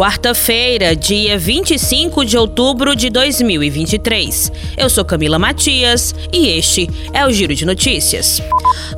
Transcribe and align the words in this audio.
Quarta-feira, 0.00 0.96
dia 0.96 1.36
25 1.36 2.24
de 2.24 2.34
outubro 2.34 2.96
de 2.96 3.10
2023. 3.10 4.50
Eu 4.74 4.88
sou 4.88 5.04
Camila 5.04 5.38
Matias 5.38 6.14
e 6.32 6.48
este 6.48 6.88
é 7.12 7.26
o 7.26 7.30
Giro 7.30 7.54
de 7.54 7.66
Notícias. 7.66 8.40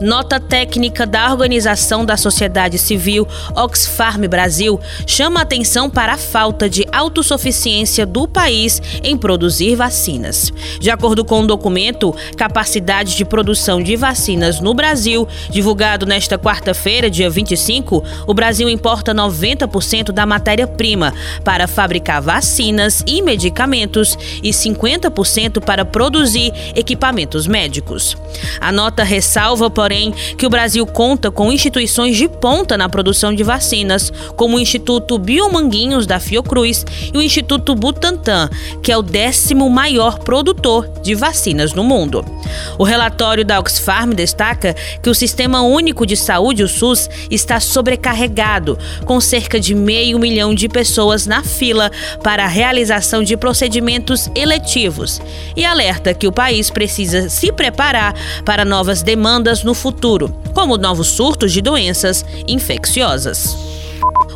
Nota 0.01 0.39
técnica 0.39 1.05
da 1.05 1.29
Organização 1.29 2.05
da 2.05 2.17
Sociedade 2.17 2.79
Civil 2.79 3.27
Oxfam 3.57 4.29
Brasil 4.31 4.79
chama 5.05 5.41
atenção 5.41 5.91
para 5.91 6.13
a 6.13 6.19
falta 6.19 6.71
de 6.71 6.87
autossuficiência 6.93 8.07
do 8.07 8.29
país 8.29 8.81
em 9.03 9.17
produzir 9.17 9.75
vacinas. 9.75 10.53
De 10.79 10.89
acordo 10.89 11.25
com 11.25 11.41
o 11.41 11.43
um 11.43 11.47
documento 11.49 12.15
Capacidade 12.37 13.17
de 13.17 13.25
Produção 13.25 13.83
de 13.83 13.97
Vacinas 13.97 14.61
no 14.61 14.73
Brasil, 14.73 15.27
divulgado 15.51 16.07
nesta 16.07 16.39
quarta-feira, 16.39 17.11
dia 17.11 17.29
25, 17.29 18.05
o 18.25 18.33
Brasil 18.35 18.69
importa 18.69 19.13
90% 19.13 20.13
da 20.13 20.25
matéria-prima 20.25 20.92
para 21.45 21.67
fabricar 21.67 22.21
vacinas 22.21 23.03
e 23.07 23.23
medicamentos 23.23 24.17
e 24.43 24.51
50% 24.51 25.61
para 25.61 25.85
produzir 25.85 26.53
equipamentos 26.75 27.47
médicos. 27.47 28.17
A 28.61 28.73
nota 28.73 29.03
ressalva, 29.03 29.71
porém, 29.71 30.13
que 30.37 30.47
o 30.47 30.51
Brasil 30.51 30.87
conta 30.87 31.31
com 31.31 31.53
instituições 31.53 32.17
de 32.17 32.29
ponta 32.29 32.77
na 32.77 32.89
produção 32.89 33.35
de 33.35 33.43
vacinas, 33.43 34.13
como 34.37 34.57
o 34.57 34.61
Instituto 34.61 35.19
Biomanguinhos 35.19 36.07
da 36.07 36.19
Fiocruz 36.21 36.85
e 37.13 37.17
o 37.17 37.23
Instituto 37.23 37.75
Butantan, 37.75 38.49
que 38.83 38.93
é 38.93 38.97
o 38.97 39.03
décimo 39.03 39.69
maior 39.69 40.19
produtor 40.19 40.89
de 41.03 41.15
vacinas 41.15 41.73
no 41.73 41.85
mundo. 41.85 42.25
O 42.79 42.85
relatório 42.85 43.45
da 43.45 43.59
Oxfam 43.59 44.11
destaca 44.11 44.75
que 45.03 45.11
o 45.11 45.15
Sistema 45.15 45.63
Único 45.63 46.07
de 46.07 46.17
Saúde, 46.17 46.63
o 46.63 46.69
SUS, 46.69 47.09
está 47.31 47.61
sobrecarregado, 47.61 48.79
com 49.05 49.21
cerca 49.21 49.59
de 49.59 49.75
meio 49.75 50.19
milhão 50.19 50.55
de 50.55 50.69
pessoas 50.73 51.27
na 51.27 51.45
fila 51.45 51.93
para 52.23 52.45
a 52.45 52.49
realização 52.49 53.23
de 53.23 53.37
procedimentos 53.37 54.29
eletivos 54.35 55.21
e 55.57 55.65
alerta 55.65 56.15
que 56.15 56.27
o 56.27 56.33
país 56.33 56.71
precisa 56.71 57.29
se 57.29 57.53
preparar 57.53 58.15
para 58.45 58.65
novas 58.65 59.03
demandas 59.03 59.63
no 59.63 59.75
futuro, 59.75 60.35
como 60.53 60.77
novos 60.77 61.09
surtos 61.09 61.53
de 61.53 61.61
doenças 61.61 62.25
infecciosas. 62.49 63.72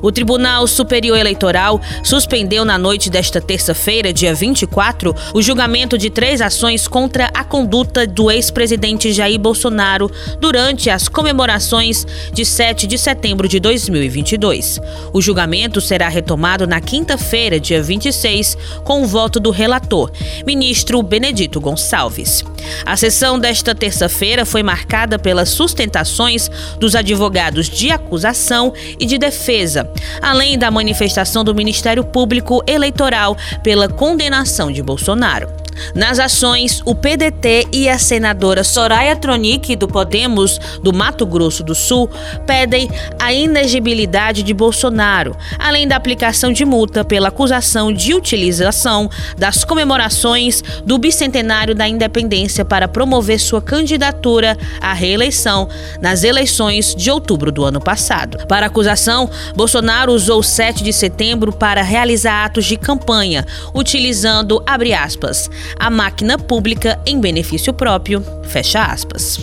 O 0.06 0.12
Tribunal 0.12 0.68
Superior 0.68 1.18
Eleitoral 1.18 1.80
suspendeu 2.04 2.64
na 2.64 2.78
noite 2.78 3.10
desta 3.10 3.40
terça-feira, 3.40 4.12
dia 4.12 4.32
24, 4.32 5.12
o 5.34 5.42
julgamento 5.42 5.98
de 5.98 6.10
três 6.10 6.40
ações 6.40 6.86
contra 6.86 7.28
a 7.34 7.42
conduta 7.42 8.06
do 8.06 8.30
ex-presidente 8.30 9.12
Jair 9.12 9.36
Bolsonaro 9.36 10.08
durante 10.38 10.88
as 10.90 11.08
comemorações 11.08 12.06
de 12.32 12.44
7 12.44 12.86
de 12.86 12.96
setembro 12.96 13.48
de 13.48 13.58
2022. 13.58 14.78
O 15.12 15.20
julgamento 15.20 15.80
será 15.80 16.08
retomado 16.08 16.68
na 16.68 16.80
quinta-feira, 16.80 17.58
dia 17.58 17.82
26, 17.82 18.56
com 18.84 19.02
o 19.02 19.06
voto 19.06 19.40
do 19.40 19.50
relator, 19.50 20.12
ministro 20.46 21.02
Benedito 21.02 21.60
Gonçalves. 21.60 22.44
A 22.84 22.96
sessão 22.96 23.40
desta 23.40 23.74
terça-feira 23.74 24.44
foi 24.44 24.62
marcada 24.62 25.18
pelas 25.18 25.48
sustentações 25.48 26.48
dos 26.78 26.94
advogados 26.94 27.68
de 27.68 27.90
acusação 27.90 28.72
e 29.00 29.04
de 29.04 29.18
defesa, 29.18 29.90
além 30.20 30.58
da 30.58 30.70
manifestação 30.70 31.44
do 31.44 31.54
Ministério 31.54 32.04
Público 32.04 32.62
Eleitoral 32.66 33.36
pela 33.62 33.88
condenação 33.88 34.70
de 34.70 34.82
Bolsonaro. 34.82 35.65
Nas 35.94 36.18
ações, 36.18 36.82
o 36.84 36.94
PDT 36.94 37.68
e 37.72 37.88
a 37.88 37.98
senadora 37.98 38.64
Soraya 38.64 39.16
Tronic, 39.16 39.76
do 39.76 39.88
Podemos, 39.88 40.58
do 40.82 40.92
Mato 40.92 41.26
Grosso 41.26 41.62
do 41.62 41.74
Sul, 41.74 42.10
pedem 42.46 42.88
a 43.18 43.32
inegibilidade 43.32 44.42
de 44.42 44.52
Bolsonaro, 44.52 45.36
além 45.58 45.86
da 45.86 45.96
aplicação 45.96 46.52
de 46.52 46.64
multa 46.64 47.04
pela 47.04 47.28
acusação 47.28 47.92
de 47.92 48.14
utilização 48.14 49.10
das 49.36 49.64
comemorações 49.64 50.62
do 50.84 50.98
bicentenário 50.98 51.74
da 51.74 51.88
independência 51.88 52.64
para 52.64 52.88
promover 52.88 53.38
sua 53.38 53.60
candidatura 53.60 54.56
à 54.80 54.92
reeleição 54.92 55.68
nas 56.00 56.24
eleições 56.24 56.94
de 56.94 57.10
outubro 57.10 57.50
do 57.50 57.64
ano 57.64 57.80
passado. 57.80 58.46
Para 58.46 58.66
a 58.66 58.68
acusação, 58.68 59.28
Bolsonaro 59.54 60.12
usou 60.12 60.42
7 60.42 60.82
de 60.82 60.92
setembro 60.92 61.52
para 61.52 61.82
realizar 61.82 62.44
atos 62.44 62.64
de 62.64 62.76
campanha, 62.76 63.46
utilizando, 63.74 64.62
abre 64.66 64.94
aspas, 64.94 65.50
a 65.78 65.90
máquina 65.90 66.38
pública 66.38 67.00
em 67.06 67.20
benefício 67.20 67.72
próprio, 67.72 68.22
fecha 68.44 68.84
aspas. 68.84 69.38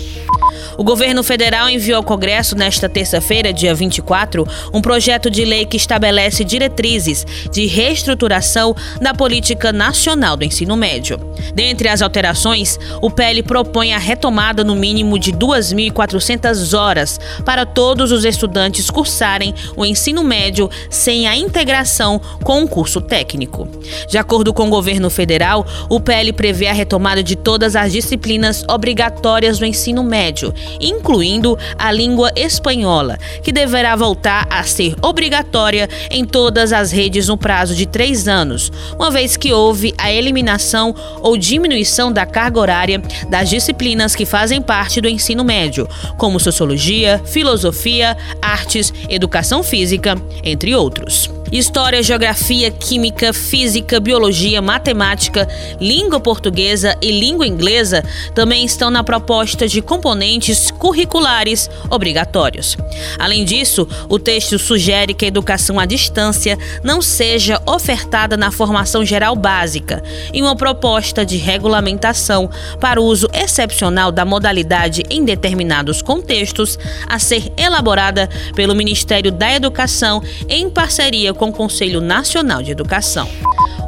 O 0.78 0.84
governo 0.84 1.24
federal 1.24 1.69
enviou 1.69 1.97
ao 1.97 2.03
Congresso 2.03 2.56
nesta 2.56 2.90
terça-feira, 2.90 3.53
dia 3.53 3.74
24, 3.74 4.47
um 4.74 4.81
projeto 4.81 5.29
de 5.29 5.46
lei 5.46 5.66
que 5.66 5.78
estabelece 5.78 6.44
diretrizes 6.44 7.25
de 7.51 7.66
reestruturação 7.66 8.75
da 9.01 9.13
política 9.13 9.72
nacional 9.72 10.35
do 10.35 10.44
ensino 10.44 10.75
médio. 10.75 11.19
Dentre 11.53 11.88
as 11.88 12.01
alterações, 12.01 12.79
o 13.01 13.09
PL 13.09 13.44
propõe 13.44 13.94
a 13.94 13.97
retomada 13.97 14.63
no 14.63 14.75
mínimo 14.75 15.19
de 15.19 15.31
2.400 15.31 16.78
horas 16.78 17.19
para 17.45 17.66
todos 17.66 18.12
os 18.12 18.25
estudantes 18.25 18.90
cursarem 18.90 19.53
o 19.75 19.85
ensino 19.85 20.24
médio 20.24 20.69
sem 20.90 21.28
a 21.28 21.35
integração 21.35 22.19
com 22.44 22.63
o 22.63 22.68
curso 22.68 23.01
técnico. 23.01 23.68
De 24.07 24.18
acordo 24.18 24.53
com 24.53 24.68
o 24.68 24.72
governo 24.72 25.09
federal, 25.09 25.66
o 25.90 26.00
PL 26.00 26.34
prevê 26.34 26.68
a 26.68 26.74
retomada 26.74 27.22
de 27.22 27.35
todas 27.35 27.75
as 27.75 27.91
disciplinas 27.91 28.63
obrigatórias 28.69 29.59
do 29.59 29.66
ensino 29.66 30.03
médio 30.03 30.52
incluindo 30.79 31.57
a 31.77 31.91
língua 31.91 32.31
espanhola, 32.35 33.17
que 33.41 33.51
deverá 33.51 33.95
voltar 33.95 34.47
a 34.49 34.63
ser 34.63 34.95
obrigatória 35.01 35.89
em 36.09 36.25
todas 36.25 36.73
as 36.73 36.91
redes 36.91 37.27
no 37.27 37.37
prazo 37.37 37.75
de 37.75 37.85
três 37.85 38.27
anos, 38.27 38.71
uma 38.95 39.11
vez 39.11 39.37
que 39.37 39.53
houve 39.53 39.93
a 39.97 40.11
eliminação 40.11 40.95
ou 41.21 41.37
diminuição 41.37 42.11
da 42.11 42.25
carga 42.25 42.59
horária 42.59 43.01
das 43.29 43.49
disciplinas 43.49 44.15
que 44.15 44.25
fazem 44.25 44.61
parte 44.61 45.01
do 45.01 45.09
ensino 45.09 45.43
médio, 45.43 45.87
como 46.17 46.39
sociologia, 46.39 47.21
filosofia, 47.25 48.17
artes, 48.41 48.93
educação 49.09 49.63
física, 49.63 50.15
entre 50.43 50.75
outros. 50.75 51.29
História, 51.53 52.01
geografia, 52.01 52.71
química, 52.71 53.31
física, 53.31 53.99
biologia, 53.99 54.59
matemática, 54.59 55.47
língua 55.79 56.19
portuguesa 56.19 56.97
e 56.99 57.11
língua 57.11 57.45
inglesa 57.45 58.03
também 58.33 58.65
estão 58.65 58.89
na 58.89 59.03
proposta 59.03 59.67
de 59.67 59.79
componentes 59.79 60.71
curriculares 60.71 61.69
obrigatórios. 61.91 62.75
Além 63.19 63.45
disso, 63.45 63.87
o 64.09 64.17
texto 64.17 64.57
sugere 64.57 65.13
que 65.13 65.25
a 65.25 65.27
educação 65.27 65.79
à 65.79 65.85
distância 65.85 66.57
não 66.83 67.03
seja 67.03 67.61
ofertada 67.67 68.35
na 68.35 68.49
formação 68.49 69.05
geral 69.05 69.35
básica, 69.35 70.03
em 70.33 70.41
uma 70.41 70.55
proposta 70.55 71.23
de 71.23 71.37
regulamentação 71.37 72.49
para 72.79 72.99
o 72.99 73.05
uso 73.05 73.27
excepcional 73.31 74.11
da 74.11 74.25
modalidade 74.25 75.03
em 75.07 75.23
determinados 75.23 76.01
contextos 76.01 76.79
a 77.07 77.19
ser 77.19 77.53
elaborada 77.55 78.27
pelo 78.55 78.73
Ministério 78.73 79.31
da 79.31 79.53
Educação 79.53 80.19
em 80.49 80.67
parceria 80.67 81.31
com 81.31 81.42
com 81.51 81.63
o 81.63 81.67
Conselho 81.67 81.99
Nacional 81.99 82.61
de 82.61 82.71
Educação. 82.71 83.27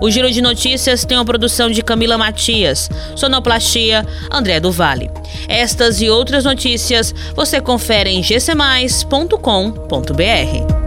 O 0.02 0.12
Giro 0.12 0.30
de 0.30 0.42
Notícias 0.42 1.06
tem 1.06 1.18
uma 1.18 1.26
produção 1.26 1.70
de 1.70 1.82
Camila 1.82 2.18
Matias, 2.18 2.90
sonoplastia 3.16 4.06
André 4.32 4.60
do 4.60 4.72
Vale. 4.72 5.10
Estas 5.48 6.02
e 6.02 6.10
outras 6.10 6.44
notícias 6.44 7.14
você 7.36 7.62
confere 7.62 8.10
em 8.10 8.22
gcmais.com.br. 8.22 10.85